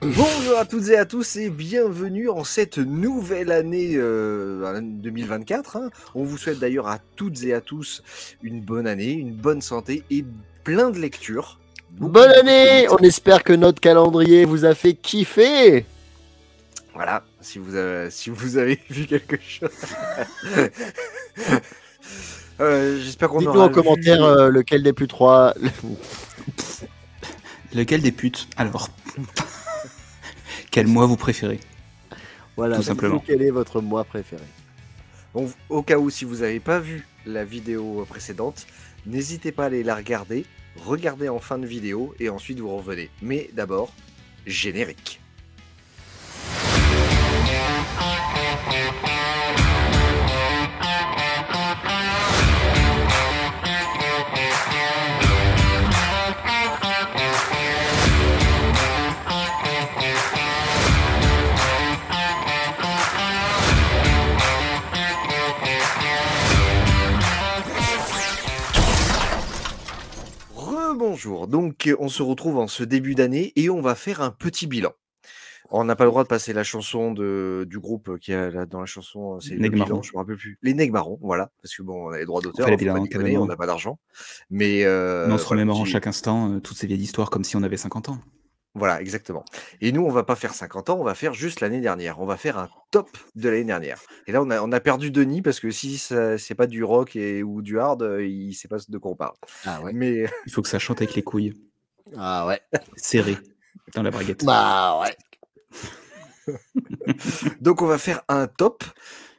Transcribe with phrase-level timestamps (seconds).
[0.00, 5.76] Bonjour à toutes et à tous et bienvenue en cette nouvelle année euh, 2024.
[5.76, 5.90] hein.
[6.14, 8.02] On vous souhaite d'ailleurs à toutes et à tous
[8.42, 10.24] une bonne année, une bonne santé et
[10.64, 11.60] plein de lectures.
[11.92, 15.86] Beaucoup, Bonne année On espère que notre calendrier vous a fait kiffer
[16.92, 19.68] Voilà, si vous avez, si vous avez vu quelque chose.
[22.60, 25.54] Euh, J'espère qu'on Dites-nous aura en commentaire euh, lequel des plus trois...
[27.74, 28.88] Lequel des putes Alors,
[30.70, 31.58] quel mois vous préférez?
[32.56, 33.22] Voilà, Tout simplement.
[33.26, 34.44] Quel est votre mois préféré?
[35.68, 38.66] Au cas où, si vous n'avez pas vu la vidéo précédente,
[39.06, 40.46] n'hésitez pas à aller la regarder,
[40.76, 43.10] regardez en fin de vidéo et ensuite vous revenez.
[43.20, 43.92] Mais d'abord,
[44.46, 45.20] générique.
[71.54, 74.90] Donc on se retrouve en ce début d'année et on va faire un petit bilan.
[75.70, 78.66] On n'a pas le droit de passer la chanson de, du groupe qui est là
[78.66, 79.84] dans la chanson, c'est le Negmarron.
[79.84, 80.58] bilan, je me rappelle plus.
[80.62, 84.00] Les Negmarrons, voilà, parce que bon, on a les droits d'auteur, on, n'a pas d'argent.
[84.50, 87.44] Mais, euh, Mais On se remémore en chaque instant euh, toutes ces vieilles histoires comme
[87.44, 88.18] si on avait 50 ans.
[88.74, 89.44] Voilà, exactement.
[89.80, 92.20] Et nous, on va pas faire 50 ans, on va faire juste l'année dernière.
[92.20, 94.00] On va faire un top de l'année dernière.
[94.26, 97.14] Et là, on a, on a perdu Denis parce que si c'est pas du rock
[97.14, 99.34] et, ou du hard, euh, il sait pas de quoi on parle.
[99.64, 101.54] Ah ouais Mais Il faut que ça chante avec les couilles
[102.16, 102.60] Ah ouais
[102.96, 103.38] serrées
[103.94, 104.44] dans la braguette.
[104.44, 105.16] Bah ouais
[107.60, 108.84] donc, on va faire un top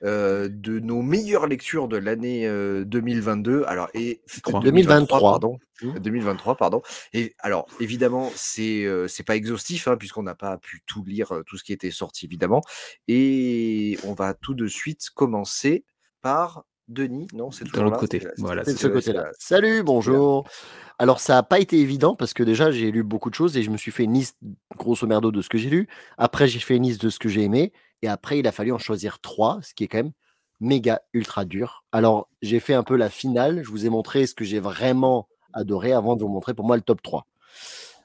[0.04, 3.64] euh, de nos meilleures lectures de l'année euh, 2022.
[3.68, 4.60] Alors, et Trois.
[4.62, 5.20] 2023.
[5.20, 5.60] pardon.
[5.82, 6.00] Mmh.
[6.00, 6.82] 2023, pardon.
[7.14, 11.34] Et alors, évidemment, c'est euh, c'est pas exhaustif, hein, puisqu'on n'a pas pu tout lire,
[11.34, 12.62] euh, tout ce qui était sorti, évidemment.
[13.08, 15.84] Et on va tout de suite commencer
[16.22, 17.28] par Denis.
[17.34, 18.26] Non, c'est De l'autre côté.
[18.38, 19.24] Voilà, C'est de ce côté-là.
[19.24, 19.32] là.
[19.40, 20.48] Salut, bonjour
[21.00, 23.64] Alors ça n'a pas été évident parce que déjà j'ai lu beaucoup de choses et
[23.64, 24.38] je me suis fait une liste
[24.78, 25.88] grosso merdo de ce que j'ai lu.
[26.18, 27.74] Après j'ai fait une liste de ce que j'ai aimé
[28.06, 30.14] et après il a fallu en choisir trois, ce qui est quand même
[30.60, 31.84] méga ultra dur.
[31.92, 35.28] Alors j'ai fait un peu la finale, je vous ai montré ce que j'ai vraiment
[35.54, 37.26] adoré avant de vous montrer pour moi le top 3.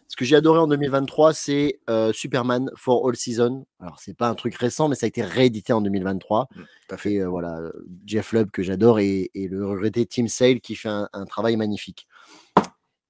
[0.08, 3.64] Ce que j'ai adoré en 2023, c'est euh, Superman for All Season.
[3.78, 6.48] Alors, c'est pas un truc récent, mais ça a été réédité en 2023.
[6.52, 7.12] Tout à fait.
[7.12, 7.60] Et euh, voilà,
[8.06, 11.56] Jeff Lubb que j'adore et, et le regretté Tim Sale qui fait un, un travail
[11.56, 12.08] magnifique.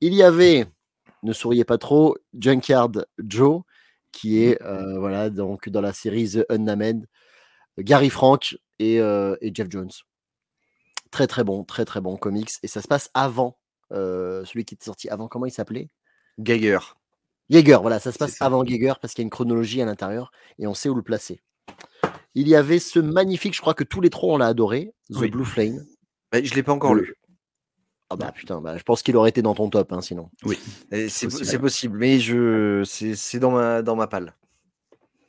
[0.02, 0.66] Il y avait,
[1.22, 3.62] ne souriez pas trop, Junkyard Joe
[4.12, 7.06] qui est euh, voilà donc dans la série The Unnamed,
[7.78, 9.90] Gary Frank et, euh, et Jeff Jones.
[11.10, 13.58] Très très bon, très très bon comics et ça se passe avant
[13.92, 15.28] euh, celui qui était sorti avant.
[15.28, 15.90] Comment il s'appelait?
[16.38, 16.78] Geiger.
[17.50, 18.46] Jaeger, voilà, ça se passe ça.
[18.46, 21.02] avant Jaeger parce qu'il y a une chronologie à l'intérieur et on sait où le
[21.02, 21.42] placer.
[22.34, 25.16] Il y avait ce magnifique, je crois que tous les trois on l'a adoré, The
[25.16, 25.30] Oui.
[25.30, 25.84] Blue Flame.
[26.32, 27.14] Mais je l'ai pas encore Le- lu.
[28.12, 30.30] Ah bah putain, bah, je pense qu'il aurait été dans ton top hein, sinon.
[30.90, 31.96] Et C'est possible.
[31.98, 34.34] mais je c'est dans ma, dans ma palle.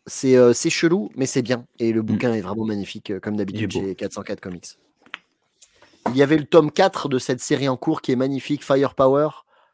[0.07, 1.65] C'est euh, c'est chelou, mais c'est bien.
[1.77, 4.77] Et le bouquin est vraiment magnifique, euh, comme d'habitude chez 404 Comics.
[6.09, 9.29] Il y avait le tome 4 de cette série en cours qui est magnifique, Firepower,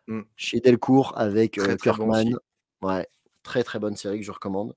[0.10, 0.22] Mm.
[0.38, 2.22] chez Delcourt, avec Très, euh, très bon Kirkman.
[2.28, 2.36] aussi.
[2.82, 3.08] ouais,
[3.44, 4.74] très très bonne série que je recommande.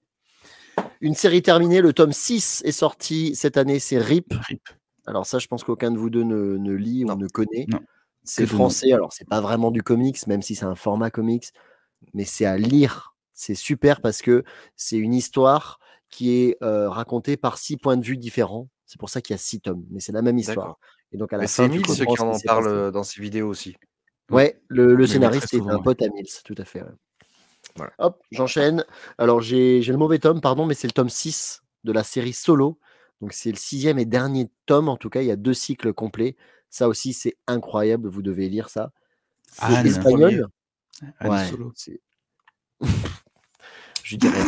[1.00, 4.32] Une série terminée, le tome 6 est sorti cette année, c'est RIP.
[4.48, 4.68] Rip.
[5.06, 7.14] Alors ça, je pense qu'aucun de vous deux ne, ne lit Non.
[7.14, 7.66] ou ne connaît.
[7.68, 7.78] Non.
[8.24, 11.46] C'est français, alors c'est pas vraiment du comics, même si c'est un format comics,
[12.14, 13.14] mais c'est à lire.
[13.32, 14.44] C'est super parce que
[14.76, 18.68] c'est une histoire qui est euh, racontée par six points de vue différents.
[18.84, 20.78] C'est pour ça qu'il y a six tomes, mais c'est la même histoire.
[21.12, 23.48] Et donc à la Mais fin, c'est ceux qui en parlent euh, dans ses vidéos
[23.48, 23.76] aussi.
[24.30, 25.82] Ouais, le, scénariste est un ouais.
[25.82, 26.82] pote à Mills, tout à fait.
[26.82, 26.88] ouais.
[27.76, 27.92] Voilà.
[27.98, 28.84] Hop, j'enchaîne.
[29.18, 32.78] Alors j'ai le mauvais tome, pardon, mais c'est le tome 6 de la série Solo.
[33.20, 35.92] Donc c'est le sixième et dernier tome, en tout cas, il y a deux cycles
[35.92, 36.36] complets.
[36.70, 38.92] Ça aussi, c'est incroyable, vous devez lire ça.
[39.52, 39.86] C'est Anne.
[39.86, 40.48] espagnol?
[41.18, 41.72] Anne Ouais, Solo.
[41.74, 42.00] c'est-
[44.04, 44.42] Je dirais.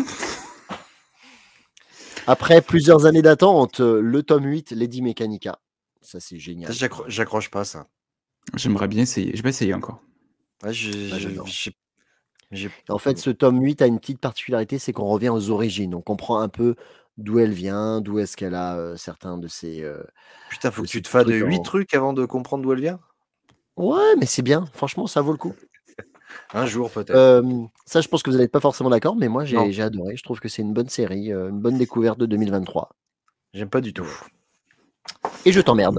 [2.26, 5.58] Après plusieurs années d'attente, euh, le tome 8, Lady Mechanica.
[6.00, 6.72] Ça, c'est génial.
[6.72, 7.88] Ça, j'accro- J'accroche pas ça.
[8.56, 9.36] J'aimerais bien essayer.
[9.36, 10.00] Je vais essayer encore.
[10.62, 10.70] Ouais,
[11.12, 11.18] Ah,
[12.54, 15.94] Et en fait, ce tome 8 a une petite particularité, c'est qu'on revient aux origines.
[15.94, 16.76] On comprend un peu
[17.18, 19.82] d'où elle vient, d'où est-ce qu'elle a euh, certains de ses...
[19.82, 20.02] euh,
[20.50, 22.72] Putain, faut que tu te fasses de trucs 8 en- trucs avant de comprendre d'où
[22.72, 23.00] elle vient?
[23.76, 24.64] Ouais, mais c'est bien.
[24.74, 25.54] Franchement, ça vaut le coup.
[26.54, 27.10] Un jour peut-être.
[27.14, 27.42] Euh,
[27.86, 30.16] ça, je pense que vous n'êtes pas forcément d'accord, mais moi, j'ai adoré.
[30.16, 32.90] Je trouve que c'est une bonne série, une bonne découverte de 2023.
[33.54, 34.06] J'aime pas du tout.
[35.44, 35.98] Et je t'emmerde.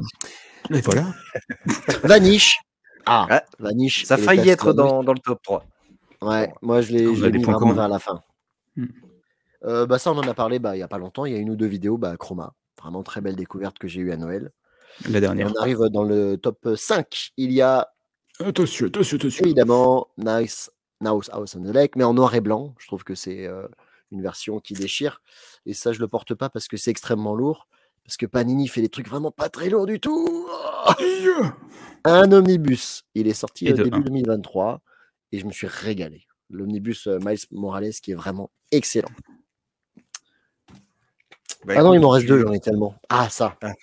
[0.71, 1.05] Et voilà.
[2.03, 2.57] Vanish.
[3.05, 4.05] Ah, Ah, Vanish.
[4.05, 5.65] Ça failli être dans, dans le top 3.
[6.21, 8.21] Ouais, moi, je l'ai mis vraiment vers la fin.
[9.65, 11.25] Euh, bah, ça, on en a parlé bah, il n'y a pas longtemps.
[11.25, 11.97] Il y a une ou deux vidéos.
[11.97, 12.53] Bah, Chroma.
[12.81, 14.51] Vraiment très belle découverte que j'ai eue à Noël.
[15.09, 15.51] La dernière.
[15.55, 17.31] On arrive dans le top 5.
[17.37, 17.89] Il y a
[18.39, 19.45] Attention, attention, attention.
[19.45, 20.71] évidemment Nice
[21.05, 22.73] House House on the Lake, mais en noir et blanc.
[22.79, 23.67] Je trouve que c'est euh,
[24.11, 25.21] une version qui déchire.
[25.65, 27.67] Et ça, je le porte pas parce que c'est extrêmement lourd.
[28.03, 30.47] Parce que Panini fait des trucs vraiment pas très lourds du tout.
[32.03, 33.03] Un omnibus.
[33.15, 34.01] Il est sorti au début un.
[34.01, 34.81] 2023
[35.31, 36.25] et je me suis régalé.
[36.49, 39.11] L'omnibus euh, Miles Morales qui est vraiment excellent.
[41.65, 42.95] Bah, ah non, il m'en reste deux, j'en ai tellement.
[43.09, 43.55] Ah, ça.
[43.61, 43.73] Ah.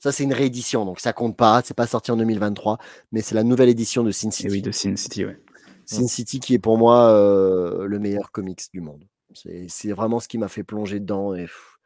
[0.00, 1.62] Ça, c'est une réédition, donc ça compte pas.
[1.64, 2.78] C'est pas sorti en 2023,
[3.12, 4.48] mais c'est la nouvelle édition de Sin Et City.
[4.50, 5.38] oui, de Sin City, ouais.
[5.84, 9.04] Sin City qui est pour moi euh, le meilleur comics du monde.
[9.68, 11.78] C'est vraiment ce qui m'a fait plonger dedans et pff,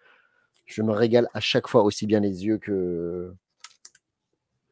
[0.67, 3.35] je me régale à chaque fois aussi bien les yeux que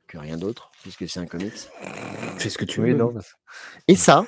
[0.07, 1.69] que rien d'autre puisque c'est un comics.
[2.39, 2.95] Fais ce que tu veux.
[2.95, 3.13] non,
[3.89, 4.25] Et ça,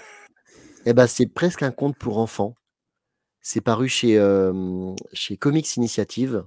[0.84, 2.56] eh ben, c'est presque un conte pour enfants.
[3.40, 6.44] C'est paru chez, euh, chez Comics Initiative.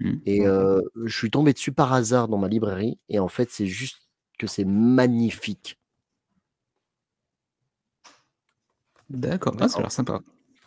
[0.00, 0.20] Mhm.
[0.26, 2.98] Et euh, je suis tombé dessus par hasard dans ma librairie.
[3.08, 3.98] Et en fait, c'est juste
[4.38, 5.78] que c'est magnifique.
[9.08, 10.20] D'accord, ah, ça a l'air sympa.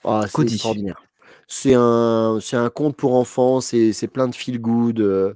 [0.03, 1.01] Ah, c'est extraordinaire.
[1.47, 3.59] C'est un, c'est un conte pour enfants.
[3.59, 4.99] C'est c'est plein de feel good.
[4.99, 5.33] euh,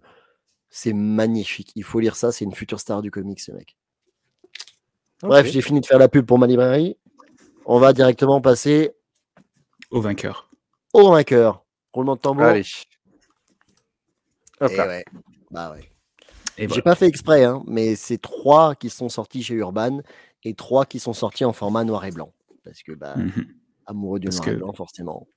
[0.70, 1.72] c'est magnifique.
[1.76, 2.32] Il faut lire ça.
[2.32, 3.76] C'est une future star du comics, ce mec.
[5.22, 6.98] Bref, j'ai fini de faire la pub pour ma librairie.
[7.66, 8.94] On va directement passer
[9.94, 10.50] Au vainqueur.
[10.94, 11.64] au vainqueur.
[11.94, 12.44] Roulement de tambour.
[12.46, 12.64] Allez.
[14.60, 15.06] Hop Eh ouais.
[15.52, 15.80] Bah ouais.
[16.58, 16.82] Et J'ai voilà.
[16.84, 20.02] pas fait exprès, hein, mais c'est trois qui sont sortis chez Urban
[20.44, 22.32] et trois qui sont sortis en format noir et blanc.
[22.64, 23.46] Parce que, bah, Mhm.
[23.88, 25.28] amoureux du Parce noir et blanc, forcément.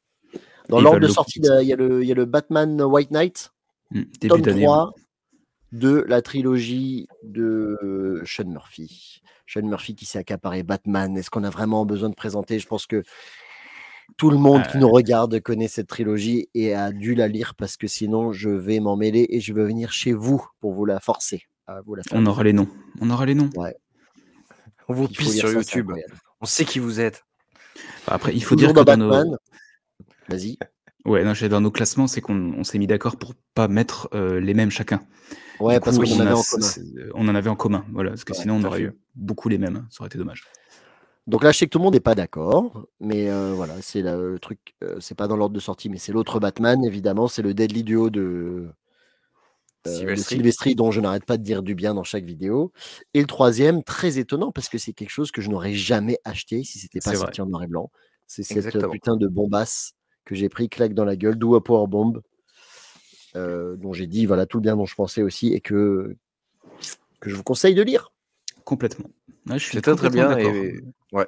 [0.68, 3.52] Dans l'ordre de sortie, il y, a le- il y a le Batman White Knight.
[3.92, 4.64] Début tome d'année.
[4.64, 4.92] 3
[5.72, 9.22] de la trilogie de Sean Murphy.
[9.46, 11.16] Sean Murphy qui s'est accaparé Batman.
[11.16, 12.58] Est-ce qu'on a vraiment besoin de présenter?
[12.58, 13.02] Je pense que
[14.16, 17.76] tout le monde qui nous regarde connaît cette trilogie et a dû la lire parce
[17.76, 21.00] que sinon je vais m'en mêler et je vais venir chez vous pour vous la
[21.00, 21.42] forcer.
[21.66, 22.18] À vous la faire.
[22.18, 22.68] On aura les noms.
[23.00, 23.50] On aura les noms.
[24.88, 25.90] On vous pisse sur ça, YouTube.
[26.40, 27.24] On sait qui vous êtes.
[28.06, 29.36] Après, il faut Toujours dire que dans nos...
[30.28, 30.58] Vas-y.
[31.04, 34.40] Ouais, non, dans nos classements, c'est qu'on on s'est mis d'accord pour pas mettre euh,
[34.40, 35.02] les mêmes chacun.
[35.60, 36.68] Ouais, parce qu'on en on avait en commun.
[37.14, 38.84] On en avait en commun, voilà, parce que Ouais, sinon on aurait fait.
[38.86, 39.86] eu beaucoup les mêmes.
[39.90, 40.42] Ça aurait été dommage.
[41.26, 44.02] Donc là, je sais que tout le monde n'est pas d'accord, mais euh, voilà, c'est
[44.02, 44.76] le truc.
[44.84, 47.26] euh, c'est pas dans l'ordre de sortie, mais c'est l'autre Batman, évidemment.
[47.26, 48.68] C'est le Deadly Duo de,
[49.88, 52.72] euh, de dont je n'arrête pas de dire du bien dans chaque vidéo.
[53.12, 56.62] Et le troisième, très étonnant, parce que c'est quelque chose que je n'aurais jamais acheté
[56.62, 57.90] si c'était pas sorti en noir et blanc.
[58.26, 59.94] C'est cette putain de bombasse
[60.24, 62.20] que j'ai pris claque dans la gueule, d'où Power Bomb,
[63.36, 66.16] euh, dont j'ai dit voilà tout le bien dont je pensais aussi et que,
[67.20, 68.12] que je vous conseille de lire.
[68.64, 69.08] Complètement.
[69.48, 70.28] Ouais, je suis C'est très très bien.
[70.28, 70.52] d'accord.
[70.54, 70.80] Et...
[71.12, 71.26] Ouais.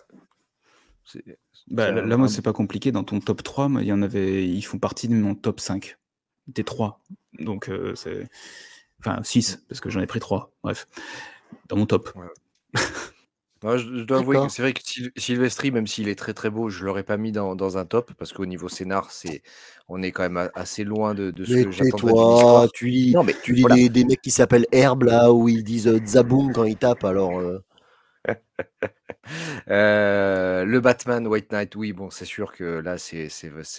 [1.05, 1.25] C'est-
[1.71, 2.93] Bah, c'est là, moi, c'est pas compliqué.
[2.93, 5.61] Dans ton top 3, moi, il y en avait, ils font partie de mon top
[5.61, 5.97] 5.
[6.47, 7.01] Des 3.
[7.39, 8.29] Donc, euh, c'est.
[9.01, 10.53] Enfin, 6, parce que j'en ai pris 3.
[10.63, 10.89] Bref.
[11.69, 12.11] Dans mon top.
[13.65, 16.33] Ouais, je, je dois avouer que c'est vrai que Syl- Sylvestri, même s'il est très
[16.35, 19.43] très beau, je l'aurais pas mis dans, dans un top parce qu'au niveau scénar, c'est
[19.89, 22.69] on est quand même assez loin de, de ce Mais que tais-toi, histoire.
[22.73, 23.75] tu lis, Non mais tu lis voilà.
[23.75, 27.05] des, des mecs qui s'appellent Herbe là où ils disent euh, Zaboum quand ils tapent.
[27.05, 27.59] Alors, euh,
[29.69, 33.29] Euh, le Batman White Knight, oui, bon, c'est sûr que là, c'est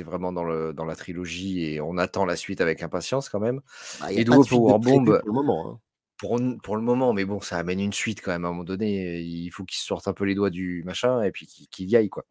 [0.03, 3.61] vraiment dans, le, dans la trilogie et on attend la suite avec impatience quand même.
[3.99, 5.71] bah, Et Duo Power Bomb, pour le moment.
[5.71, 5.79] hein.
[6.19, 8.63] pour, pour le moment, mais bon, ça amène une suite quand même à un moment
[8.63, 9.21] donné.
[9.21, 11.95] Il faut qu'il sorte un peu les doigts du machin et puis qu'il qu'il y
[11.95, 12.25] aille, quoi.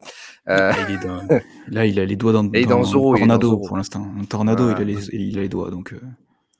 [0.47, 1.27] Euh, Là, il est dans-
[1.67, 3.67] là, il a les doigts dans, Et dans Zorro, il est dans Tornado Zorro.
[3.67, 4.07] pour l'instant.
[4.17, 4.79] Un Tornado, Voilà.
[4.81, 5.71] il, a les, il a les doigts.
[5.71, 5.99] Donc, euh,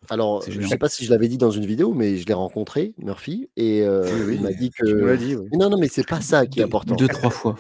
[0.10, 0.70] Alors, je génial.
[0.70, 3.84] sais pas si je l'avais dit dans une vidéo, mais je l'ai rencontré, Murphy, et
[3.84, 5.16] euh, Oui, oui, il m'a dit que.
[5.16, 5.48] dit, oui.
[5.54, 6.96] Non, non, mais c'est pas ça qui est important.
[6.96, 7.58] deux, trois fois.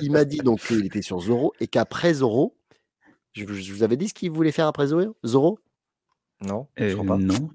[0.00, 2.56] Il m'a dit donc qu'il était sur Zoro et qu'après Zoro,
[3.32, 5.16] je, je vous avais dit ce qu'il voulait faire après Zoro.
[5.24, 5.58] Zoro
[6.40, 7.16] Non, je Euh, crois pas.
[7.18, 7.50] non.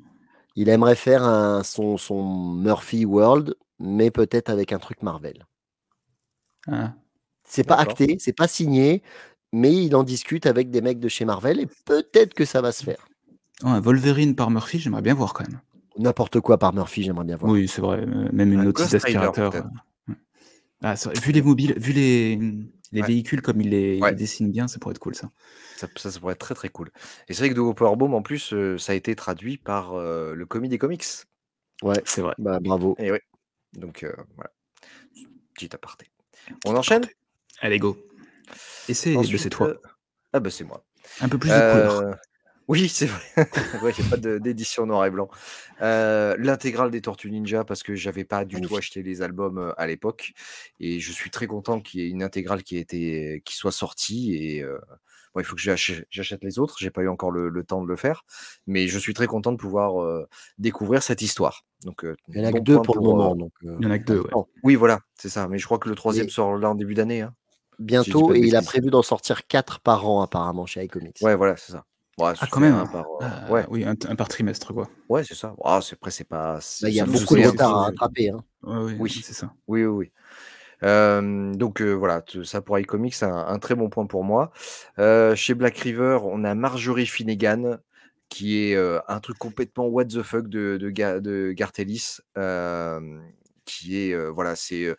[0.55, 5.45] Il aimerait faire un, son, son Murphy World, mais peut-être avec un truc Marvel.
[6.67, 6.93] Ah.
[7.45, 9.01] C'est pas acté, c'est pas signé,
[9.51, 12.71] mais il en discute avec des mecs de chez Marvel et peut-être que ça va
[12.71, 13.08] se faire.
[13.63, 15.59] Oh, un Wolverine par Murphy, j'aimerais bien voir quand même.
[15.97, 17.51] N'importe quoi par Murphy, j'aimerais bien voir.
[17.51, 17.99] Oui, c'est vrai.
[17.99, 19.53] euh, Même une Un notice d'aspirateur.
[19.55, 19.61] euh.
[20.81, 22.37] Ah, vu les mobiles, vu les,
[22.93, 23.07] les Ouais.
[23.07, 24.11] véhicules comme il les, il Ouais.
[24.11, 25.29] les dessine bien, ça pourrait être cool ça.
[25.75, 26.89] Ça, ça, ça pourrait être très très cool.
[27.27, 30.33] Et c'est vrai que Duo Powerbomb, en plus, euh, ça a été traduit par euh,
[30.33, 31.03] le commis des comics.
[31.81, 32.35] Ouais, C'est vrai.
[32.37, 32.95] bah bravo.
[32.97, 33.19] Et oui.
[33.73, 34.51] Donc euh, voilà.
[35.53, 36.07] Petit aparté.
[36.65, 37.05] On enchaîne
[37.59, 37.97] Allez, go.
[38.87, 39.13] Et c'est
[39.49, 39.67] toi.
[39.67, 39.77] euh,
[40.31, 40.85] Ah bah c'est moi.
[41.19, 42.15] Un peu plus de couleur.
[42.69, 43.21] Euh, Oui, c'est vrai.
[43.83, 45.29] ouais, il n'y a pas d'édition noir et blanc.
[45.81, 49.73] Euh, L'intégrale des Tortues Ninja, parce que j'avais pas du tout acheté les albums euh,
[49.77, 50.33] à l'époque.
[50.79, 53.71] Et je suis très content qu'il y ait une intégrale qui, ait été, qui soit
[53.71, 54.35] sortie.
[54.35, 54.77] Et euh,
[55.33, 56.75] bon, il faut que j'ach- j'achète les autres.
[56.79, 58.23] J'ai pas eu encore le, le temps de le faire.
[58.67, 60.27] Mais je suis très content de pouvoir euh,
[60.59, 61.65] découvrir cette histoire.
[61.85, 63.35] Donc, euh, Il y en a bon que deux pour le euh, moment.
[63.35, 64.43] Donc, euh, Il y en a que deux, ouais.
[64.63, 65.47] Oui, voilà, c'est ça.
[65.47, 67.21] Mais je crois que le troisième Et- sort là en début d'année.
[67.21, 67.33] hein.
[67.79, 71.19] Bientôt, et il a prévu d'en sortir 4 par an apparemment chez iComics.
[71.21, 71.85] Ouais, voilà, c'est ça.
[72.19, 72.73] Ouais, Ah, quand même.
[72.73, 72.87] un hein.
[72.87, 74.89] par, euh, Ah, ouais, Oui, un, un par trimestre, quoi.
[75.09, 75.55] ouais, c'est ça.
[75.81, 76.59] C'est après, c'est pas.
[76.61, 78.29] C'est- il y a beaucoup de retard à rattraper.
[78.29, 78.43] hein.
[78.63, 79.21] Ouais, ouais, Oui.
[79.23, 79.53] c'est ça.
[79.67, 80.11] Oui, oui, oui.
[80.83, 84.51] Euh, donc euh, voilà, ça pour iComics, c'est un, un très bon point pour moi.
[84.97, 87.79] Euh, chez Black River, on a Marjorie Finnegan,
[88.29, 92.17] qui est euh, un truc complètement what the fuck de, de, Ga- de Garth Ellis,
[92.37, 93.19] euh,
[93.65, 94.95] qui est, euh, voilà, c'est, euh,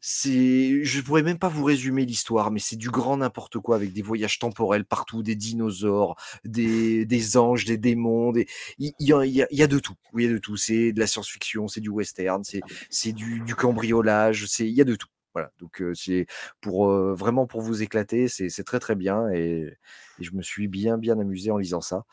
[0.00, 3.92] c'est, je pourrais même pas vous résumer l'histoire, mais c'est du grand n'importe quoi avec
[3.92, 8.46] des voyages temporels partout, des dinosaures, des, des anges, des démons, des...
[8.78, 9.94] il y, a, il y a- il y a de tout.
[10.12, 10.56] Oui, il y a de tout.
[10.56, 14.80] C'est de la science-fiction, c'est du western, c'est c'est du, du cambriolage, c'est il y
[14.80, 15.08] a de tout.
[15.34, 16.26] Voilà, donc euh, c'est
[16.60, 19.76] pour euh, vraiment pour vous éclater, c'est très très bien et,
[20.18, 22.04] et je me suis bien bien amusé en lisant ça.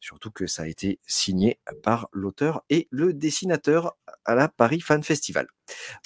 [0.00, 5.02] Surtout que ça a été signé par l'auteur et le dessinateur à la Paris Fan
[5.02, 5.46] Festival.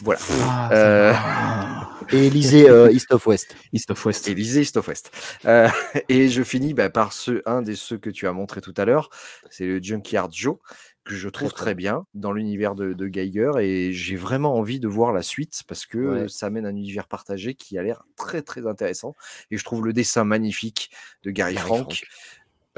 [0.03, 0.21] Voilà.
[0.43, 1.15] Ah, Euh.
[2.13, 3.57] Et lisez euh, East of West.
[3.73, 4.29] East of West.
[4.29, 5.11] Élysée East of West.
[5.47, 5.69] Euh,
[6.09, 8.85] et je finis bah, par ce, un des ceux que tu as montré tout à
[8.85, 9.09] l'heure,
[9.49, 10.57] c'est le Junkyard Joe,
[11.05, 13.53] que je trouve très très bien dans l'univers de, de Geiger.
[13.61, 16.29] Et j'ai vraiment envie de voir la suite parce que Ouais.
[16.29, 19.15] ça amène un univers partagé qui a l'air très très intéressant.
[19.51, 20.91] Et je trouve le dessin magnifique
[21.23, 21.93] de Gary, Gary Frank.
[21.95, 22.05] Frank.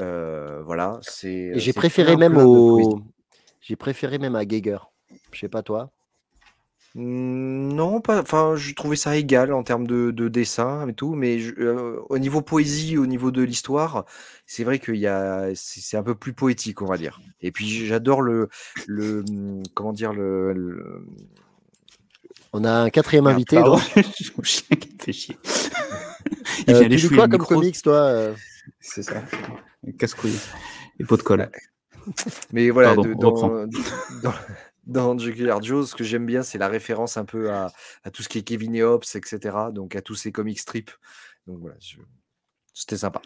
[0.01, 1.29] Euh, voilà, c'est.
[1.29, 3.01] Et j'ai préféré même au.
[3.61, 4.77] J'ai préféré même à Geiger.
[5.31, 5.91] Je sais pas toi.
[6.97, 8.21] Mmh, Non, pas.
[8.21, 11.99] Enfin, je trouvais ça égal en termes de, de dessin et tout, mais je- euh,
[12.09, 14.05] au niveau poésie, au niveau de l'histoire,
[14.47, 17.19] c'est vrai qu'il y a, c'est c'est un peu plus poétique, on va dire.
[17.41, 18.49] Et puis j'adore le,
[18.87, 21.05] le, hum, comment dire le, le-
[22.53, 23.57] On a un quatrième Merde, invité.
[23.57, 23.75] pardon.
[23.77, 24.05] donc.
[24.37, 25.37] Mon chien qui me fait chier.
[26.67, 27.55] Il Euh, vient tu lis chouiller quoi le comme micro.
[27.55, 28.33] comics toi euh
[28.79, 29.21] C'est ça.
[29.99, 30.33] Casse-couille.
[30.99, 31.49] Et pot de colle.
[32.51, 33.47] Mais voilà, Pardon, de- on reprend.
[33.49, 33.67] dans,
[34.23, 34.33] dans,
[34.87, 37.71] dans Jugular Joe, ce que j'aime bien, c'est la référence un peu à,
[38.03, 39.57] à tout ce qui est Kevin et Hobbes, etc.
[39.71, 40.91] Donc à tous ces comic strips.
[41.45, 41.97] Donc voilà, je-
[42.73, 43.21] c'était sympa.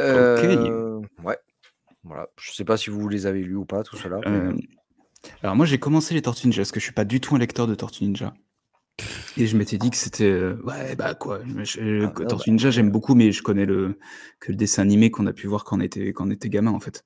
[0.00, 1.38] Euh, ouais.
[2.04, 2.28] Voilà.
[2.36, 4.18] Je sais pas si vous les avez lus ou pas, tout cela.
[4.24, 4.52] mais- Euh,
[5.42, 7.38] alors moi j'ai commencé les Tortues Ninja parce que je suis pas du tout un
[7.38, 8.34] lecteur de Tortues Ninja.
[9.36, 11.40] Et je m'étais dit que c'était euh, ouais bah quoi.
[11.46, 13.98] je- je- Ah, Tortues bah, Ninja j'aime beaucoup mais je connais le
[14.40, 16.72] que le dessin animé qu'on a pu voir quand on était quand on était gamin
[16.72, 17.04] en fait.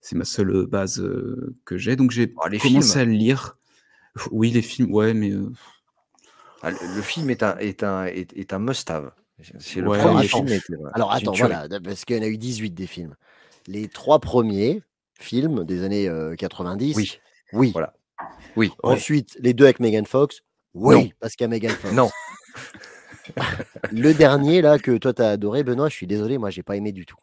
[0.00, 3.00] C'est ma seule euh, base euh, que j'ai donc j'ai Ah, commencé films?
[3.00, 3.56] à le lire.
[4.30, 5.52] Oui les films ouais mais euh,
[6.62, 9.12] Ah, le, le film est un, est un, est, est un must-have.
[9.58, 10.48] C'est le Ouais, premier film.
[10.48, 13.14] était- voilà, Alors attends, voilà, parce qu'il y en a eu 18 des films.
[13.66, 14.82] Les trois premiers
[15.18, 17.20] films des années euh, 90, Oui,
[17.52, 17.70] oui.
[17.72, 17.94] voilà.
[18.56, 18.70] Oui.
[18.82, 20.42] Ensuite, les deux avec Megan Fox,
[20.74, 21.08] oui, Non.
[21.20, 21.94] parce qu'il y a Megan Fox.
[21.94, 22.10] Non.
[23.92, 26.92] Le dernier, là, que toi, t'as adoré, Benoît, je suis désolé, moi, j'ai pas aimé
[26.92, 27.16] du tout.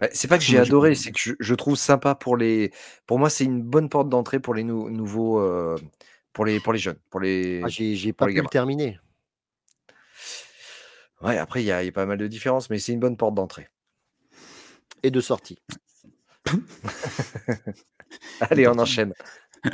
[0.00, 2.36] Ouais, C'est pas que j'ai Moi, j'ai- adoré, c'est que je, je trouve sympa pour
[2.36, 2.70] les.
[3.06, 5.40] Pour moi, c'est une bonne porte d'entrée pour les nou- nouveaux.
[5.40, 5.76] euh,
[6.32, 6.98] pour, les, pour les jeunes.
[7.10, 7.62] Pour les...
[7.64, 9.00] Ah, j'ai j'ai pas les pu le terminer.
[11.22, 13.00] Ouais, après, il y, a il y a pas mal de différences, mais c'est une
[13.00, 13.68] bonne porte d'entrée.
[15.02, 15.58] Et de sortie.
[18.40, 19.12] Allez, on enchaîne.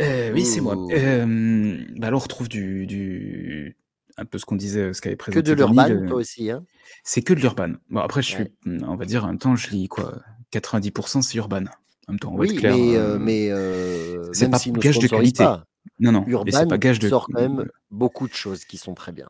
[0.00, 0.74] Euh, oui, c'est moi.
[0.90, 3.76] Euh, bah alors on retrouve du, du
[4.18, 6.50] un peu ce qu'on disait, ce qu'avait Que présenté de Denis, l'urban, le- toi aussi.
[6.50, 6.64] Hein
[7.04, 7.74] C'est que de l'urban.
[7.90, 10.20] Bon après je suis, on va dire en même temps je lis quoi,
[10.52, 11.64] 90% c'est urban.
[12.08, 12.76] En même temps on va oui, être clair.
[12.76, 15.44] mais, euh, euh, mais euh, c'est pas si gage de qualité.
[15.44, 15.64] pas,
[16.00, 17.08] non non, Urban pas gage de.
[17.08, 19.28] sort quand même beaucoup de choses qui sont très bien.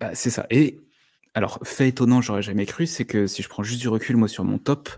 [0.00, 0.46] Bah, c'est ça.
[0.50, 0.78] Et
[1.34, 4.26] alors, fait étonnant, j'aurais jamais cru, c'est que si je prends juste du recul, moi,
[4.28, 4.88] sur mon top,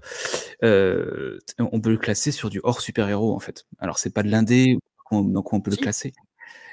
[0.63, 3.67] euh, on peut le classer sur du hors super-héros, en fait.
[3.81, 4.79] Alors, c'est pas de l'indé,
[5.11, 5.79] dans quoi on peut Si.
[5.79, 6.13] le classer.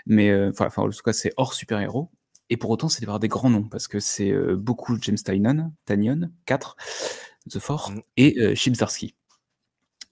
[0.05, 2.09] Mais, enfin, enfin, en tout cas, c'est hors super-héros.
[2.49, 5.73] Et pour autant, c'est d'avoir des grands noms, parce que c'est euh, beaucoup James Tynion,
[5.85, 6.75] Tannion, 4,
[7.49, 8.01] The Four, Mm.
[8.17, 8.75] et euh, Chip.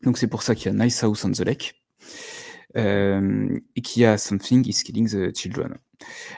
[0.02, 1.82] Donc, c'est pour ça qu'il y a Nice House on the Lake,
[2.76, 5.78] euh, et qu'il y a Something is Killing the Children.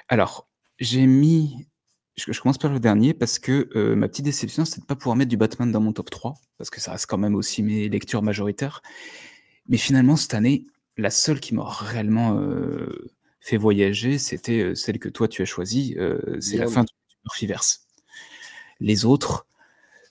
[0.10, 0.48] Alors,
[0.80, 1.68] j'ai mis.
[2.18, 4.88] Je, je commence par le dernier parce que euh, ma petite déception, c'est de ne
[4.88, 7.36] pas pouvoir mettre du Batman dans mon top 3, parce que ça reste quand même
[7.36, 8.82] aussi mes lectures majoritaires.
[9.68, 10.66] Mais finalement, cette année,
[10.98, 13.10] la seule qui m'a réellement euh,
[13.48, 16.92] fait voyager, c'était euh, celle que toi tu as choisie, euh, c'est la fin du
[17.26, 17.86] Murphyverse.
[18.80, 19.46] Les autres,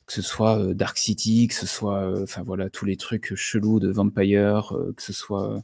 [0.06, 3.80] que ce soit euh, Dark City, que ce soit, enfin voilà, tous les trucs chelous
[3.80, 5.62] de Vampire, que ce soit,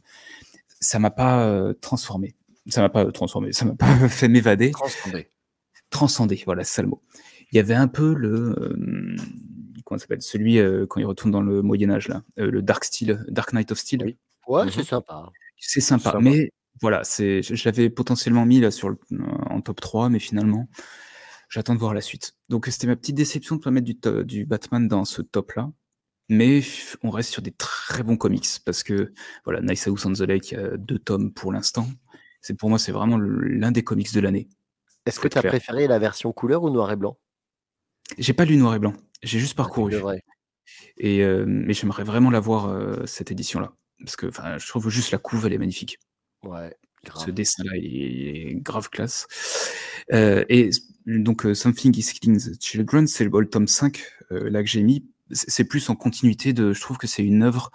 [0.81, 2.35] ça m'a pas transformé.
[2.67, 5.29] Ça m'a pas transformé, ça m'a pas fait m'évader Transcendé.
[5.89, 7.01] transcender, voilà, c'est ça le mot.
[7.51, 8.53] Il y avait un peu le.
[9.85, 12.23] comment ça s'appelle Celui euh, quand il retourne dans le Moyen-Âge, là.
[12.39, 14.03] euh, le Dark Steel, Dark Knight of Steel.
[14.03, 14.17] Oui.
[14.47, 14.71] Ouais, Mhm.
[14.71, 15.29] c'est sympa.
[15.57, 16.11] C'est sympa.
[16.11, 16.19] Sympa.
[16.21, 16.51] Mais
[16.81, 18.97] voilà, c'est, l'avais potentiellement mis là sur le,
[19.49, 20.67] en top 3, mais finalement,
[21.49, 22.33] j'attends de voir la suite.
[22.49, 25.21] Donc c'était ma petite déception de ne pas mettre du, to- du Batman dans ce
[25.21, 25.71] top-là.
[26.29, 26.61] Mais
[27.03, 30.53] on reste sur des très bons comics parce que voilà, Nice House on the Lake,
[30.53, 31.87] a deux tomes pour l'instant.
[32.41, 34.47] C'est pour moi, c'est vraiment l'un des comics de l'année.
[35.05, 37.17] Est-ce que tu as préféré la version couleur ou noir et blanc?
[38.17, 39.93] J'ai pas lu noir et blanc, j'ai juste Ah, parcouru.
[40.97, 45.17] Et euh, mais j'aimerais vraiment l'avoir euh, cette édition-là parce que je trouve juste la
[45.17, 45.99] couve, elle est magnifique.
[46.43, 47.25] Ouais, grave.
[47.25, 49.27] Ce dessin-là, il, est- il est grave classe.
[50.13, 50.69] Euh, et
[51.05, 54.83] donc, euh, Something is Killing the Children, c'est le, tome 5 euh, là que j'ai
[54.83, 55.05] mis.
[55.31, 56.73] C'est plus en continuité de.
[56.73, 57.71] Je trouve que c'est une œuvre,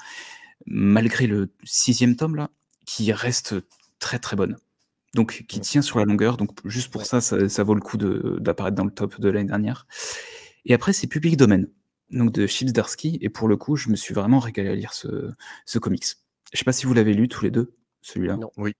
[0.66, 2.50] malgré le sixième tome là,
[2.85, 3.54] qui reste
[3.99, 4.56] très très bonne.
[5.14, 6.37] Donc, qui tient sur la longueur.
[6.37, 7.06] Donc, juste pour Ouais.
[7.06, 9.87] ça, ça, ça vaut le coup d'apparaître dans le top de l'année dernière.
[10.66, 11.62] Et après, c'est Public Domain,
[12.11, 13.18] donc de Chips Darsky.
[13.23, 15.30] Et pour le coup, je me suis vraiment régalé à lire ce,
[15.64, 16.04] ce comics.
[16.52, 17.73] Je sais pas si vous l'avez lu tous les deux,
[18.06, 18.36] celui-là.
[18.36, 18.50] Non.
[18.56, 18.75] Oui,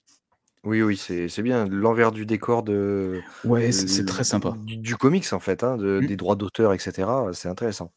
[0.83, 1.65] oui, c'est bien.
[1.67, 4.57] L'envers du décor de, Ouais, c'est très sympa.
[4.65, 6.07] du, du comics, en fait, hein, de- Mm.
[6.07, 7.09] des droits d'auteur, etc.
[7.33, 7.93] C'est intéressant.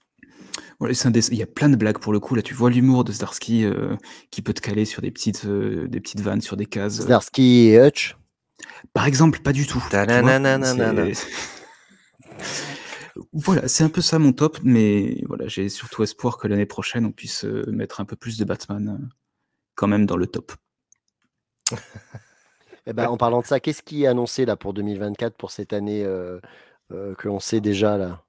[0.80, 2.36] Ouais, un Il y a plein de blagues pour le coup.
[2.36, 3.96] Là, tu vois l'humour de Starsky euh,
[4.32, 7.02] qui peut te caler sur des petites, euh, des petites vannes, sur des cases.
[7.02, 8.16] Starsky et Hutch.
[8.94, 9.84] Par exemple, pas du tout.
[13.34, 17.06] voilà, c'est un peu ça mon top, mais voilà, j'ai surtout espoir que l'année prochaine
[17.06, 19.10] on puisse euh, mettre un peu plus de Batman
[19.76, 20.54] quand même dans le top.
[22.88, 25.74] Eh ben, en parlant de ça, qu'est-ce qui est annoncé là pour 2024 pour cette
[25.74, 26.40] année euh,
[26.92, 28.24] euh, que l'on sait déjà là?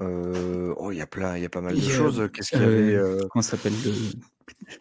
[0.00, 2.28] Euh, oh, il y a plein, il y a pas mal de choses.
[2.32, 3.92] Qu'est-ce qu'il y avait Euh, euh, comment ça s'appelle le...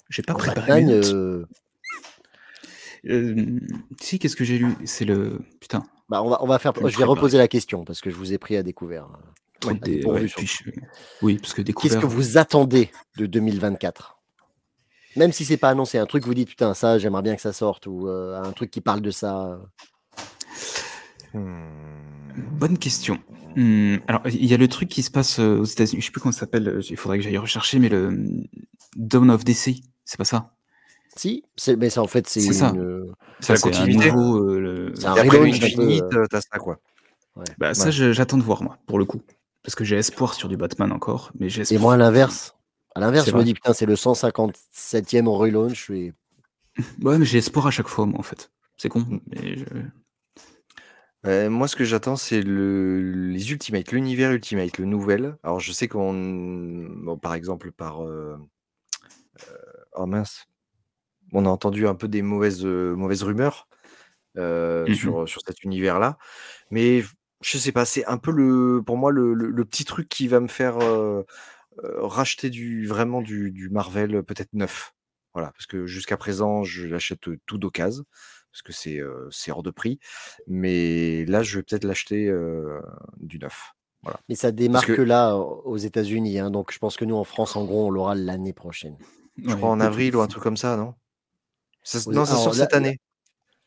[0.09, 0.85] J'ai pas En préparé
[4.01, 4.75] si, qu'est-ce que j'ai lu?
[4.85, 5.83] C'est le putain.
[6.09, 6.73] bah, on va, on va faire.
[6.75, 8.63] Je vais Je vais me reposer la question parce que je vous ai pris à
[8.63, 9.07] découvert.
[9.65, 9.79] ouais,
[10.27, 10.69] je-
[11.21, 12.01] Oui, parce que Qu'est-ce découvert.
[12.01, 14.18] que vous attendez de 2024
[15.19, 17.53] Même si c'est pas annoncé, un truc vous dites putain ça j'aimerais bien que ça
[17.53, 19.59] sorte ou euh, un truc qui parle de ça.
[21.33, 21.39] hmm,
[22.57, 23.19] Bonne question.
[23.55, 26.01] Hmm, alors, il y a le truc qui se passe euh, aux États-Unis.
[26.01, 26.67] Je sais plus comment ça s'appelle.
[26.69, 28.43] euh, Il faudrait que j'aille rechercher, mais le hum,
[28.95, 30.53] Dawn of DC, c'est pas ça?
[31.15, 32.69] Si, c'est- mais ça en fait c'est C'est ça.
[32.73, 33.13] une.
[33.41, 34.11] C'est la Ça, un continuité.
[34.11, 36.77] nouveau, euh, le- C'est un relaunch euh, t'as ça, quoi.
[37.57, 38.13] Bah, ça, Ouais.
[38.13, 39.21] j'attends de voir, moi, pour le coup.
[39.63, 41.31] Parce que j'ai espoir sur du Batman encore.
[41.39, 42.55] Mais j'ai Et moi à l'inverse.
[42.99, 46.13] À l'inverse, je me dis putain c'est le 157e en relaunch et
[47.01, 48.51] Ouais, mais j'ai espoir à chaque fois, moi, en fait.
[48.77, 48.99] C'est con.
[48.99, 49.19] Mm.
[49.27, 49.65] Mais je-
[51.25, 55.37] Euh, moi, ce que j'attends, c'est le, les Ultimate, l'univers Ultimate, le nouvel.
[55.43, 58.37] Alors, je sais qu'on, bon, par exemple, par, euh,
[59.49, 59.53] euh,
[59.95, 60.45] oh mince,
[61.33, 63.67] on a entendu un peu des mauvaises, euh, mauvaises rumeurs
[64.37, 64.95] euh, Mhm.
[64.95, 66.17] sur, sur cet univers-là,
[66.71, 67.03] mais
[67.41, 70.27] je sais pas, c'est un peu le, pour moi, le, le- le petit truc qui
[70.29, 71.23] va me faire euh,
[71.83, 74.93] racheter du, vraiment du, du Marvel, euh, peut-être neuf.
[75.33, 78.03] Voilà, parce que jusqu'à présent, je l'achète euh, tout d'occasion,
[78.51, 79.99] parce que c'est euh, hors de prix.
[80.47, 82.81] Mais là, je vais peut-être l'acheter euh,
[83.17, 83.73] du neuf.
[84.27, 86.39] mais ça démarre que- que là aux États-Unis.
[86.39, 88.97] hein, donc je pense que nous en France en gros on l'aura l'année prochaine.
[89.37, 90.95] Je ouais, crois en avril ou un truc comme ça, non?
[91.83, 92.97] Ça, Non, ça alors, sort là- cette année.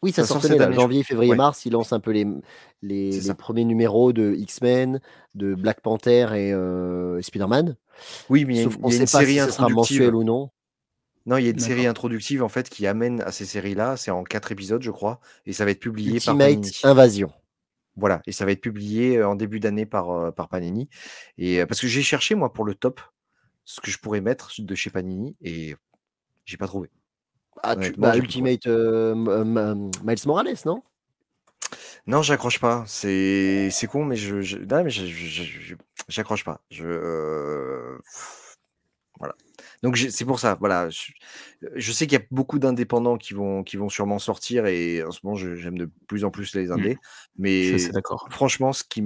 [0.02, 1.36] Oui, ça, Ça sort sort cette cette année, là, janvier, février, Ouais.
[1.36, 2.26] mars, ils lancent un peu les,
[2.82, 5.00] les, premiers numéros de X-Men,
[5.34, 7.76] de Black Panther et euh, Spider-Man.
[8.28, 9.34] Oui, mais il y a une, qu'on il y a ne une sait pas série
[9.34, 10.20] si ce sera mensuel introductive.
[10.20, 10.50] ou non.
[11.24, 13.96] Non, il y a une série introductive en fait qui amène à ces séries-là.
[13.96, 16.72] C'est en quatre épisodes, je crois, et ça va être publié par Ultimate Panini.
[16.82, 17.32] Invasion.
[17.94, 20.88] Voilà, et ça va être publié euh, en début d'année par, euh, par Panini.
[21.38, 23.00] Et parce que j'ai cherché moi pour le top
[23.64, 25.76] ce que je pourrais mettre de chez Panini et
[26.44, 26.90] j'ai pas trouvé.
[27.62, 28.16] Ah, tu, bah.
[28.16, 30.82] Ultimate euh, M- M- Miles Morales, non?
[32.06, 32.84] Non, j'accroche pas.
[32.86, 34.58] C'est c'est con, mais je, je...
[34.58, 34.90] non, mais
[36.08, 36.60] j'accroche pas.
[36.70, 37.98] Je euh,
[39.18, 39.34] voilà.
[39.82, 40.56] Donc c'est pour ça.
[40.58, 40.90] Voilà.
[40.90, 41.12] Je,
[41.76, 45.12] je sais qu'il y a beaucoup d'indépendants qui vont qui vont sûrement sortir et en
[45.12, 46.98] ce moment j'aime de plus en plus les indés.
[47.38, 48.26] Je suis assez Mais d'accord.
[48.30, 49.02] franchement, ce qui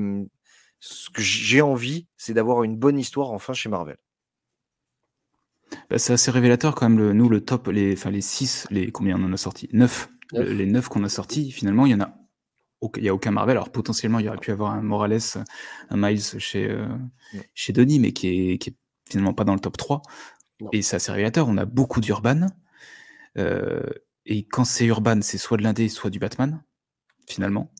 [0.80, 3.96] ce que j'ai envie, c'est d'avoir une bonne histoire enfin chez Marvel.
[5.90, 8.90] Bah, c'est assez révélateur quand même, le, nous, le top, les, enfin, les 6, les,
[8.90, 9.68] combien on en a sorti?
[9.72, 10.08] 9.
[10.32, 10.48] Neuf.
[10.48, 12.16] les 9 qu'on a sortis, finalement, il y en a
[12.80, 13.56] aucun, il y a aucun Marvel.
[13.56, 15.18] Alors potentiellement, il y aurait pu avoir un Morales,
[15.90, 16.86] un Miles chez, euh,
[17.54, 18.76] chez Denis, mais qui est, qui est
[19.08, 20.02] finalement pas dans le top 3.
[20.60, 20.68] Non.
[20.72, 21.48] Et c'est assez révélateur.
[21.48, 22.46] On a beaucoup d'Urban.
[23.38, 23.82] Euh,
[24.24, 26.62] et quand c'est Urban, c'est soit de l'indé, soit du Batman,
[27.28, 27.72] finalement.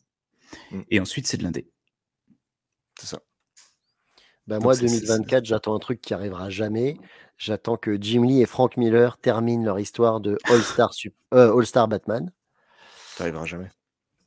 [0.71, 0.81] Mm.
[0.91, 1.69] Et ensuite, c'est de l'indé.
[2.99, 3.21] C'est ça.
[4.47, 6.97] Donc moi, c'est- c'est- 2024, j'attends un truc qui arrivera jamais.
[7.37, 10.91] J'attends que Jim Lee et Frank Miller terminent leur histoire de All-Star
[11.33, 12.31] euh, Batman.
[13.17, 13.69] T'arriveras jamais.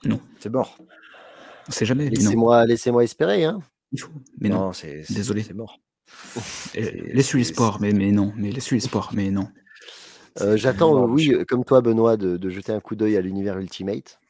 [0.04, 0.20] Non.
[0.38, 0.78] C'est mort.
[1.68, 2.08] On sait jamais.
[2.10, 3.44] Laissez-moi laissez-moi espérer.
[3.44, 3.60] Hein.
[3.92, 4.10] Il faut.
[4.40, 4.60] Mais non.
[4.66, 5.42] non, c'est c'est- Désolé.
[5.42, 5.78] C'est mort.
[6.72, 8.32] C'est- Laisse-lui c'est- l'espoir, mais, mais non.
[8.36, 9.48] Mais laisse-lui l'espoir, mais non.
[10.40, 14.20] Euh, J'attends, oui, comme toi, Benoît, de, de jeter un coup d'œil à l'univers Ultimate.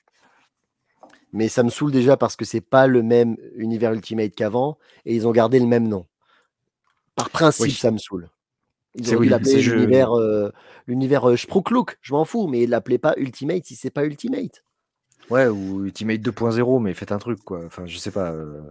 [1.33, 5.15] Mais ça me saoule déjà parce que c'est pas le même univers Ultimate qu'avant et
[5.15, 6.07] ils ont gardé le même nom.
[7.15, 7.73] Par principe, Oui.
[7.73, 8.29] ça me saule.
[8.97, 10.51] Ils dû oui, l'appeler l'univers euh,
[10.89, 11.37] l'univers euh,
[12.01, 14.65] je m'en fous, mais l'appelez pas Ultimate si c'est pas Ultimate.
[15.29, 17.65] Ouais, ou Ultimate 2.0, mais faites un truc, quoi.
[17.65, 18.33] Enfin, je sais pas.
[18.33, 18.63] euh,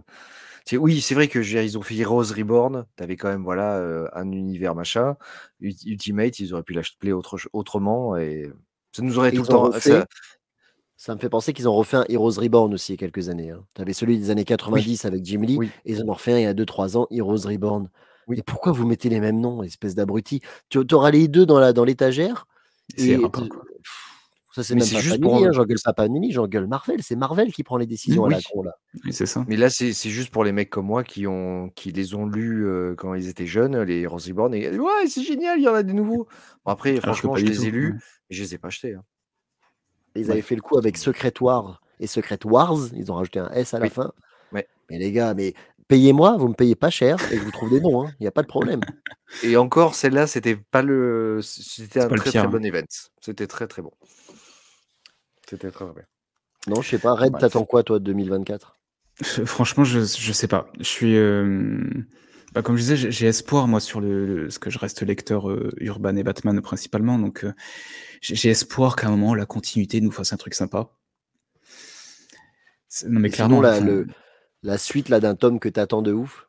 [0.66, 2.84] c'est- Oui, c'est vrai que dire, ils ont fait Heroes Reborn.
[2.96, 5.16] T'avais quand même, voilà, euh, un univers machin.
[5.62, 7.38] Ult- Ultimate, ils auraient pu l'appeler autre...
[7.54, 8.50] autrement et
[8.92, 9.70] ça nous aurait Et tout le ils ont temps.
[9.70, 10.06] refait- ça-
[11.02, 13.30] Ça me fait penser qu'ils ont refait un Heroes Reborn aussi il y a quelques
[13.30, 13.48] années.
[13.52, 13.64] Hein.
[13.74, 15.70] Tu avais celui des années 90 avec Jim Lee, Oui.
[15.86, 17.88] et ils en ont refait un il y a 2-3 ans, Heroes Reborn.
[18.28, 18.36] Oui.
[18.38, 20.42] Et pourquoi vous mettez les mêmes noms, espèce d'abruti?
[20.68, 22.46] Tu auras les deux dans la- dans l'étagère.
[22.98, 23.18] C'est.
[24.52, 27.02] Ça, c'est même pas juste Panini, pour- hein, j'engueule pas Panini, j'engueule Marvel.
[27.02, 28.72] C'est Marvel qui prend les décisions à la con, là.
[29.04, 29.42] Oui, c'est ça.
[29.48, 32.26] Mais là, c'est c'est juste pour les mecs comme moi qui, ont, qui les ont
[32.26, 34.52] lus euh, quand ils étaient jeunes, les Heroes Reborn.
[34.54, 36.26] Et ouais, c'est génial, il y en a des nouveaux.
[36.66, 37.94] Bon, après, Alors franchement, je les ai lus,
[38.28, 38.94] mais je les ai pas achetés.
[38.94, 39.04] hein.
[40.16, 40.32] Ils Ouais.
[40.32, 42.78] avaient fait le coup avec Secret War et Secret Wars.
[42.94, 43.90] Ils ont rajouté un S à la Oui.
[43.90, 44.12] fin.
[44.52, 44.66] Ouais.
[44.90, 45.54] Mais les gars, mais
[45.88, 48.06] payez-moi, vous me payez pas cher et je vous trouve des noms.
[48.18, 48.80] Il n'y a pas de problème.
[49.44, 51.38] Et encore, celle-là, c'était pas le.
[51.42, 52.48] C'était un très pire, très hein.
[52.48, 52.82] bon event.
[53.20, 53.92] C'était très très bon.
[55.44, 56.04] C'était très très bien.
[56.66, 57.14] Non, je sais pas.
[57.14, 57.40] Red, Bref.
[57.40, 58.76] t'attends quoi, toi, de 2024
[59.38, 60.66] Euh, Franchement, je, je sais pas.
[60.78, 61.16] Je suis.
[61.16, 61.78] euh,
[62.52, 65.48] bah, comme je disais, j'ai- espoir, moi, sur le, le- ce que je reste lecteur
[65.50, 67.18] euh, Urban et Batman principalement.
[67.18, 67.52] Donc, euh,
[68.22, 70.90] j'ai espoir qu'à un moment, la continuité nous fasse un truc sympa.
[73.06, 73.56] Non, mais Et clairement.
[73.56, 74.06] sinon, la, enfin, le-
[74.62, 76.48] la suite là d'un tome que t'attends de ouf.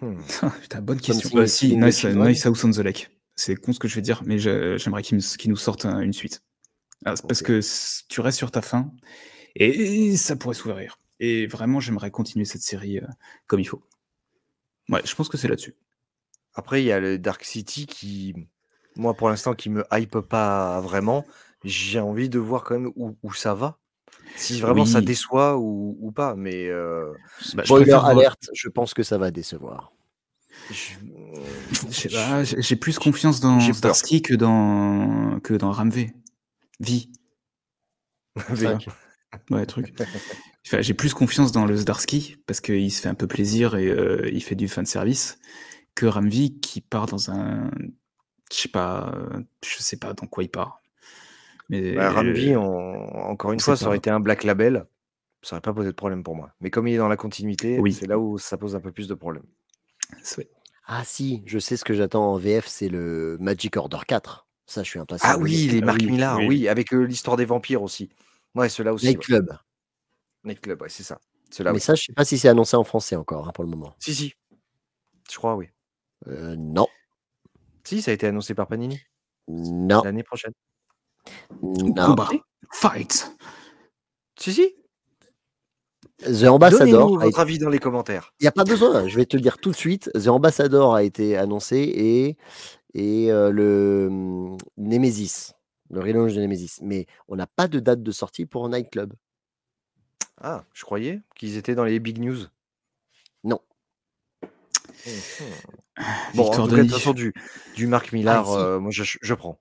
[0.00, 0.20] Hmm.
[0.62, 1.30] Putain, bonne question.
[1.34, 3.10] Bah, si, nice, nice House on the Lake.
[3.34, 6.12] C'est con ce que je vais dire, mais j'aimerais qu'ils qu'ils nous sortent un- une
[6.12, 6.42] suite.
[7.04, 7.60] Ah, Parce que
[8.08, 8.90] tu restes sur ta fin
[9.54, 10.98] et, ça pourrait s'ouvrir.
[11.20, 13.06] Et vraiment, j'aimerais continuer cette série euh,
[13.46, 13.82] comme il faut.
[14.88, 15.74] Ouais, je pense que c'est là-dessus.
[16.54, 18.34] Après, il y a le Dark City qui,
[18.96, 21.24] moi, pour l'instant, qui me hype pas vraiment.
[21.64, 23.78] J'ai envie de voir quand même où, où ça va.
[24.36, 26.34] Si vraiment ça déçoit ou, ou pas.
[26.36, 27.12] Mais euh,
[27.54, 29.92] Bah, je Spoiler préfère voir- alerte, je pense que ça va décevoir.
[30.70, 30.94] Je
[32.14, 33.60] pas, j'ai plus confiance dans.
[33.72, 36.12] Starsky que dans, que dans Ramvé.
[36.80, 37.10] Vie.
[38.54, 38.88] Cinq.
[39.50, 39.94] Ouais, truc.
[40.68, 43.88] Enfin, j'ai plus confiance dans le Zdarsky parce qu'il se fait un peu plaisir et
[43.88, 45.38] euh, il fait du fan service
[45.94, 47.70] que Ramvi qui part dans un.
[48.52, 50.80] Je sais pas, euh, je sais pas dans quoi il part.
[51.70, 53.98] Mais Bah, Ramvi, on- encore une on fois, ça aurait pas.
[53.98, 54.86] été un Black Label.
[55.42, 56.50] Ça n'aurait pas posé de problème pour moi.
[56.60, 57.92] Mais comme il est dans la continuité, Oui.
[57.92, 59.44] c'est là où ça pose un peu plus de problèmes.
[60.86, 64.46] Ah si, je sais ce que j'attends en VF, c'est le Magic Order 4.
[64.66, 65.28] Ça, je suis impatient.
[65.30, 66.46] Ah oui, les Ah Mark oui, Millar, oui.
[66.48, 68.10] oui, avec euh, l'histoire des vampires aussi.
[68.54, 69.06] Ouais, ceux-là aussi.
[69.06, 69.40] Night ouais.
[70.54, 70.78] Club.
[70.78, 71.18] Nightclub, ouais, c'est ça.
[71.60, 71.80] Mais oui.
[71.80, 73.94] ça, je sais pas si c'est annoncé en français encore hein, pour le moment.
[73.98, 74.34] Si, si.
[75.30, 75.68] Je crois, oui.
[76.26, 76.86] Euh, non,
[77.84, 79.00] Si, ça a été annoncé par Panini
[79.48, 80.52] non, l'année prochaine.
[81.62, 81.94] non.
[82.06, 82.28] Combat.
[82.72, 83.32] Fight.
[84.38, 84.74] Si, si.
[86.20, 88.32] The Ambassador, Donnez-nous votre été- avis dans les commentaires.
[88.40, 90.10] il n'y a pas besoin, je vais te le dire tout de suite.
[90.14, 92.36] The Ambassador a été annoncé et,
[92.94, 95.52] et euh, le hum, Nemesis,
[95.90, 96.80] le relaunch de Nemesis.
[96.82, 99.14] Mais on n'a pas de date de sortie pour Night Club.
[100.40, 102.38] Ah, je croyais qu'ils étaient dans les big news.
[103.44, 103.60] Non.
[105.06, 105.12] Mhm.
[106.34, 106.88] Bon, en Victor tout cas, de Denis.
[106.88, 107.34] toute façon, du,
[107.76, 108.58] du Marc Millar, Ah, si.
[108.58, 109.58] euh, moi, je, je prends.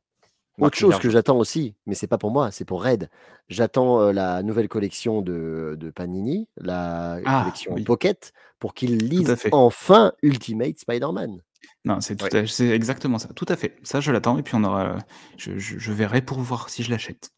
[0.59, 3.09] Marc Autre chose que j'attends aussi, mais c'est pas pour moi, c'est pour Red.
[3.47, 7.83] J'attends euh, la nouvelle collection de, de Panini, la Ah, collection oui.
[7.83, 9.49] Pocket, pour qu'ils lisent fait.
[9.51, 11.41] enfin Ultimate Spider-Man.
[11.85, 12.73] Non, c'est Ouais.
[12.73, 13.29] exactement ça.
[13.29, 13.75] Tout à fait.
[13.83, 14.97] Ça, je l'attends et puis on aura.
[15.37, 17.31] Je, je- je verrai pour voir si je l'achète.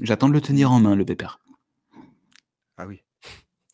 [0.00, 1.40] J'attends de le tenir en main, le pépère.
[2.82, 3.02] Ah oui.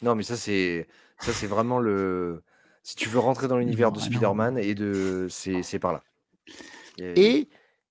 [0.02, 0.86] Non, mais ça, c'est
[1.18, 2.42] ça, c'est vraiment le.
[2.82, 4.06] Si tu veux rentrer dans l'univers de ah non.
[4.10, 5.26] Spider-Man et de.
[5.30, 6.02] C'est c'est par là.
[6.98, 7.48] Et,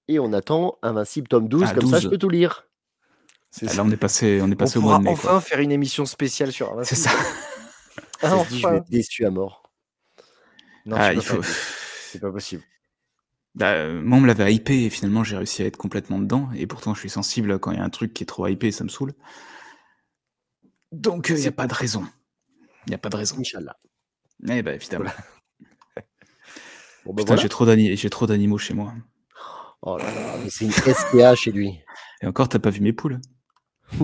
[0.07, 2.01] Et, on attend Invincible tome 12, Ah, comme ça 12.
[2.03, 2.67] je peux tout lire.
[3.51, 3.77] c'est Ah, ça.
[3.77, 5.21] Là, on est passé, on est On passé au pourra mois de mai.
[5.21, 5.35] quoi.
[5.35, 7.01] enfin faire une émission spéciale sur C'est Invincible.
[7.01, 7.11] ça.
[8.21, 8.75] Ah, Ça se dit, je vais enfin.
[8.77, 9.71] être déçu à mort.
[10.85, 11.37] Non, Ah, tu peux il faut.
[11.41, 11.47] pas.
[12.11, 12.63] C'est pas possible.
[13.55, 16.49] Bah, euh, moi, on me l'avait hypé et finalement, j'ai réussi à être complètement dedans.
[16.55, 18.71] Et pourtant, je suis sensible quand il y a un truc qui est trop hypé,
[18.71, 19.13] ça me saoule.
[20.91, 22.05] Donc, il n'y C'est a pas de raison.
[22.85, 23.37] Il n'y a pas de raison.
[23.39, 23.75] Inch'Allah.
[24.47, 25.11] Eh ben, évidemment.
[27.05, 27.41] Bon, bah Putain, voilà.
[27.41, 28.93] j'ai trop j'ai trop d'animaux chez moi.
[29.81, 31.79] Oh là là, mais c'est une SPA chez lui.
[32.21, 33.21] Et encore, t'as pas vu mes poules?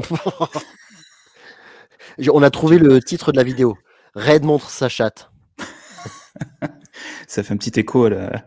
[2.31, 3.77] On a trouvé le titre de la vidéo.
[4.15, 5.31] Red montre sa chatte.
[7.27, 8.45] Ça fait un petit écho à la,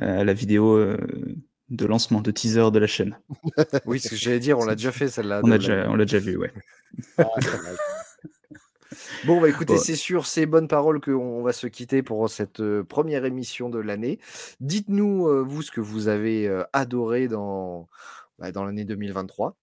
[0.00, 0.98] à la vidéo euh,
[1.70, 3.18] de lancement, de teaser de la chaîne.
[3.86, 5.40] Oui, ce que j'allais dire, on l'a déjà fait celle-là.
[5.44, 6.52] On la- déjà, vu, ouais.
[7.18, 7.24] Ah.
[9.26, 12.82] Bon, bah écoutez, c'est sur ces bonnes paroles qu'on va se quitter pour cette euh,
[12.84, 14.18] première émission de l'année.
[14.60, 17.88] Dites-nous, euh, vous, ce que vous avez euh, adoré dans,
[18.38, 19.56] bah, dans l'année 2023.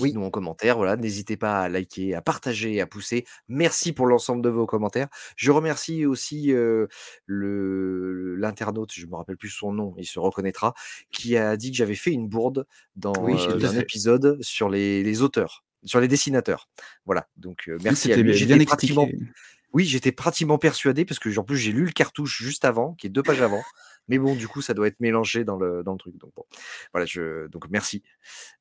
[0.00, 0.08] Oui.
[0.08, 3.24] Dites-nous en commentaire, voilà, n'hésitez pas à liker, à partager, à pousser.
[3.48, 5.08] Merci pour l'ensemble de vos commentaires.
[5.36, 6.86] Je remercie aussi euh,
[7.26, 10.74] le l'internaute, je me rappelle plus son nom, il se reconnaîtra,
[11.12, 15.02] qui a dit que j'avais fait une bourde dans Oui, euh, un épisode sur les,
[15.04, 16.68] les auteurs, sur les dessinateurs.
[17.06, 18.44] Voilà, donc euh, merci à lui.
[18.44, 19.08] bien pratiquement
[19.74, 23.08] oui, j'étais pratiquement persuadé parce que en plus j'ai lu le cartouche juste avant, qui
[23.08, 23.62] est deux pages avant.
[24.08, 26.16] Mais bon, du coup, ça doit être mélangé dans le, dans le truc.
[26.18, 26.44] Donc bon,
[26.92, 28.02] voilà, je donc merci.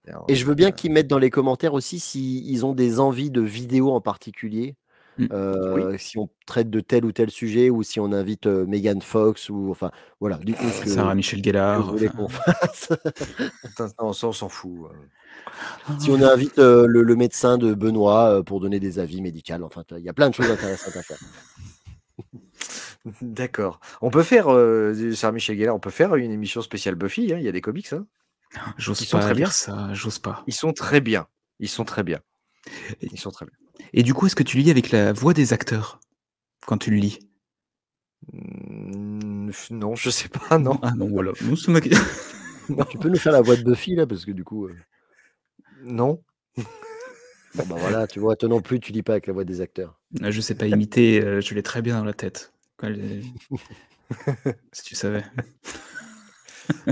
[0.08, 3.00] Alors, Et je veux bien euh, qu'ils mettent dans les commentaires aussi s'ils ont des
[3.00, 4.76] envies de vidéos en particulier.
[5.18, 5.28] Mm.
[5.32, 9.02] euh, Si on traite de tel ou tel sujet ou si on invite euh, Megan
[9.02, 11.94] Fox ou enfin voilà, du coup que, Sarah Michel Gellar.
[11.94, 12.90] enfin, qu'on fasse.
[13.64, 14.88] putain, non, ça on s'en fout.
[15.90, 15.94] euh.
[16.00, 19.54] si on invite euh, le, le médecin de Benoît euh, pour donner des avis médicaux,
[19.64, 21.18] enfin il y a plein de choses intéressantes à faire.
[23.22, 23.80] D'accord.
[24.02, 27.34] On peut faire, euh, Sarah Michel Gellar, on peut faire une émission spéciale Buffy.
[27.34, 27.92] hein, Il y a des comics.
[27.94, 28.06] hein.
[28.78, 29.52] J'ose Ils sont pas très lire bien.
[29.52, 30.44] ça, j'ose pas.
[30.48, 31.28] Ils sont très bien.
[31.60, 32.20] Ils sont très bien.
[33.02, 33.56] Ils sont très bien.
[33.94, 36.00] Et du coup, est-ce que tu lis avec la voix des acteurs
[36.66, 37.20] quand tu le lis?
[39.72, 40.58] Non, je sais pas.
[40.58, 40.80] Non.
[40.82, 41.32] Ah non, voilà.
[42.70, 44.76] Ma- Tu peux nous faire la voix de Buffy là parce que du coup, euh,
[45.84, 46.24] Non.
[46.56, 49.60] bon, bah voilà, tu vois, toi non plus tu lis pas avec la voix des
[49.60, 50.00] acteurs.
[50.22, 52.53] Ah, Je sais pas imiter, euh, je l'ai très bien dans la tête.
[54.72, 55.24] Si tu savais.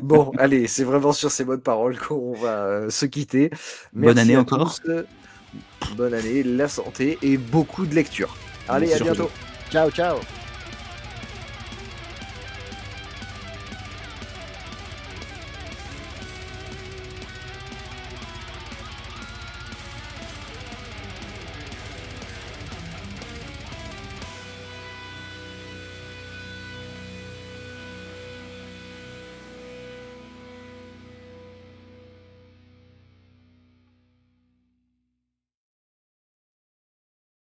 [0.03, 3.49] Bon, allez, c'est vraiment sur ces bonnes paroles qu'on va euh, se quitter.
[3.93, 4.81] Bonne année à encore.
[4.81, 5.05] tous,
[5.95, 8.35] Bonne année, la santé et beaucoup de lecture.
[8.67, 9.29] Allez, à bientôt.
[9.69, 10.17] Ciao, ciao